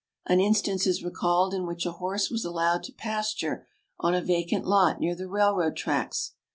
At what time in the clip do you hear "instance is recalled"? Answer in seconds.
0.39-1.53